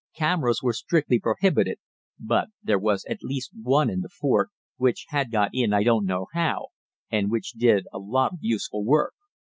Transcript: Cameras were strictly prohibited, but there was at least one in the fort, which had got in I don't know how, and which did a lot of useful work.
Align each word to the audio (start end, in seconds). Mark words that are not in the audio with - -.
Cameras 0.15 0.63
were 0.63 0.73
strictly 0.73 1.19
prohibited, 1.19 1.77
but 2.19 2.47
there 2.63 2.79
was 2.79 3.05
at 3.07 3.21
least 3.21 3.51
one 3.61 3.87
in 3.87 4.01
the 4.01 4.09
fort, 4.09 4.49
which 4.77 5.05
had 5.09 5.29
got 5.31 5.51
in 5.53 5.73
I 5.73 5.83
don't 5.83 6.07
know 6.07 6.25
how, 6.33 6.69
and 7.11 7.29
which 7.29 7.51
did 7.51 7.85
a 7.93 7.99
lot 7.99 8.33
of 8.33 8.39
useful 8.41 8.83
work. 8.83 9.13